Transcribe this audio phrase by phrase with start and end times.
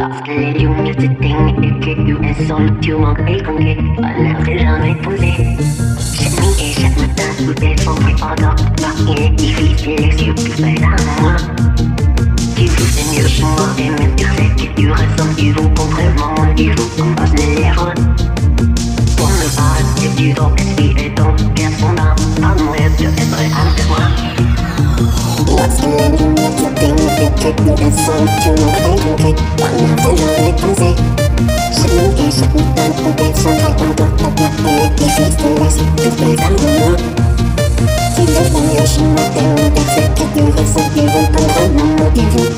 [0.00, 1.28] Lorsqu'il y a eu que c'était
[1.62, 5.30] et que tu es seul, tu m'appelles comme que on n'avait jamais posé.
[6.14, 8.34] Chaque nuit et chaque matin, tout est compris par
[8.80, 11.36] Parce qu'il est difficile et stupide à moi.
[12.56, 16.54] Tu sais mieux moi et me dire ce que tu ressens, tu vous comprends, mon
[16.54, 18.09] niveau, on passe.
[27.50, 30.74] cách nụ đàn soi chưa nụ thấy thương khách bạn nào vẫn lo lệ tăng
[30.74, 30.92] dê
[31.72, 34.90] sức nụ kẻ sức nụ tan ưu kẻ son thay bao tuột tóc nhạc về
[34.98, 36.96] đi phía tương lai sức tuyệt vời tám hương nó
[38.16, 41.24] Tim đất bằng yêu sinh mơ tiêu đẹp sẽ cách nụ khách sức yêu vẫn
[41.34, 42.49] tăng hơn năm một điều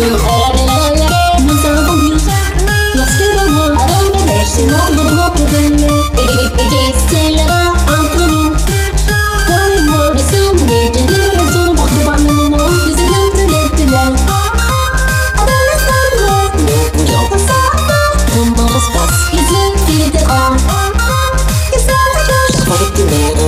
[0.00, 0.29] l'ombre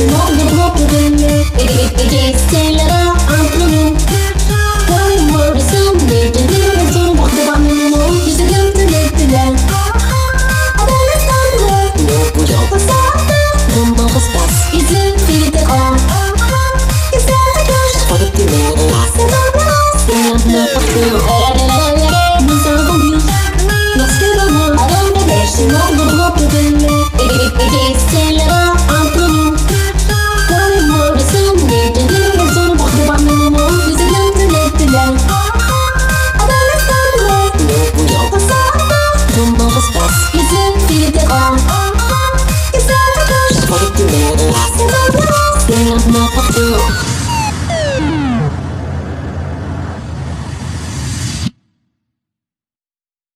[0.00, 3.92] Simon the Block Dönü Big Gangsterlara antrenör
[4.88, 5.54] Paul
[6.08, 7.68] bir dönü Zor vakti bana
[8.26, 9.52] Yüzü gömdün ettiler
[10.78, 11.72] Adana sandı
[12.34, 13.36] Bu çok asaldı
[13.76, 14.78] Bunda kız o
[17.12, 18.70] Güzel de göz Fark dinle
[19.16, 21.69] Sen de bas Sen de bas